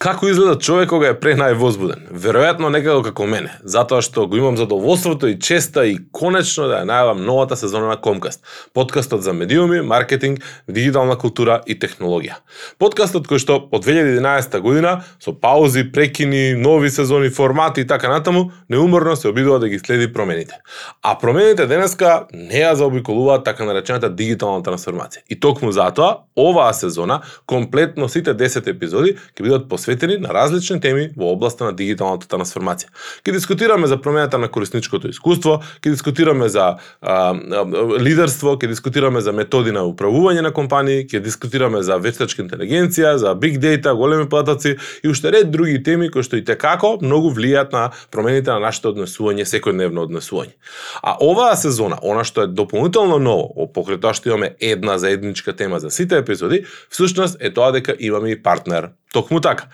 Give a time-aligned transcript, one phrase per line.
[0.00, 2.06] Како изгледа човек кога е пре највозбуден?
[2.16, 6.86] Веројатно некако како мене, затоа што го имам задоволството и честа и конечно да ја
[6.88, 8.40] најавам новата сезона на Комкаст,
[8.72, 12.38] подкастот за медиуми, маркетинг, дигитална култура и технологија.
[12.80, 18.46] Подкастот кој што од 2011 година со паузи, прекини, нови сезони, формати и така натаму,
[18.72, 20.62] неуморно се обидува да ги следи промените.
[21.02, 25.28] А промените денеска не ја заобиколуваат така наречената дигитална трансформација.
[25.28, 30.80] И токму затоа, оваа сезона, комплетно сите 10 епизоди ќе бидат посветени посветени на различни
[30.80, 32.90] теми во областа на дигиталната трансформација.
[33.24, 37.64] Ке дискутираме за промената на корисничкото искуство, ке дискутираме за а, а,
[37.98, 43.34] лидерство, ке дискутираме за методи на управување на компании, ке дискутираме за вештачка интелигенција, за
[43.34, 47.72] big data, големи платаци и уште ред други теми кои што и текако многу влијат
[47.72, 50.54] на промените на нашето однесување, секојдневно однесување.
[51.02, 55.80] А оваа сезона, она што е дополнително ново, покрај тоа што имаме една заедничка тема
[55.80, 59.66] за сите епизоди, всушност е тоа дека имаме и партнер Токму така.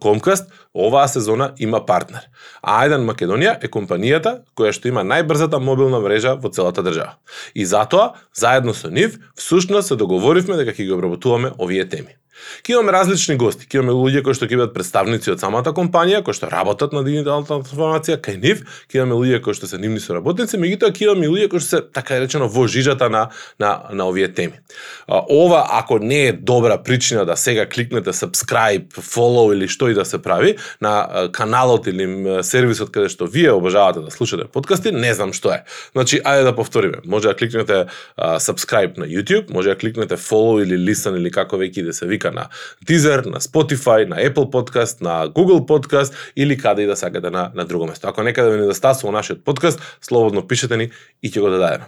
[0.00, 2.28] Комкаст оваа сезона има партнер.
[2.62, 7.16] А Ајдан Македонија е компанијата која што има најбрзата мобилна мрежа во целата држава.
[7.54, 12.20] И затоа, заедно со нив, всушност се договоривме дека ќе ги обработуваме овие теми.
[12.62, 16.22] Ке имаме различни гости, ке имаме луѓе кои што ќе бидат представници од самата компанија,
[16.26, 20.00] кои што работат на дигиталната трансформација кај нив, ке имаме луѓе кои што се нивни
[20.00, 24.08] соработници, меѓутоа ке имаме луѓе кои што се така речено во жижата на на на
[24.08, 24.60] овие теми.
[25.08, 30.04] Ова ако не е добра причина да сега кликнете subscribe, follow или што и да
[30.04, 32.06] се прави на каналот или
[32.42, 35.64] сервисот каде што вие обожавате да слушате подкасти, не знам што е.
[35.92, 36.98] Значи, ајде да повториме.
[37.04, 37.86] Може да кликнете
[38.18, 42.25] subscribe на YouTube, може да кликнете follow или listen или како веќе да се вика
[42.26, 42.48] музика на
[42.86, 47.50] Deezer, на Spotify, на Apple Podcast, на Google Podcast или каде и да сакате на,
[47.54, 48.08] на друго место.
[48.08, 50.90] Ако некаде ви недостасува нашиот подкаст, слободно пишете ни
[51.22, 51.86] и ќе го дадеме.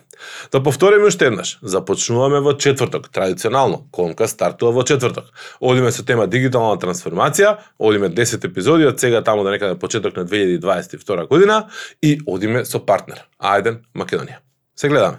[0.52, 1.58] Да повториме уште еднаш.
[1.62, 3.10] Започнуваме во четврток.
[3.10, 5.24] Традиционално, Комка стартува во четврток.
[5.60, 10.26] Одиме со тема дигитална трансформација, одиме 10 епизоди од сега таму да некаде почеток на
[10.26, 11.68] 2022 година
[12.02, 14.42] и одиме со партнер, Ајден Македонија.
[14.76, 15.18] Се гледаме.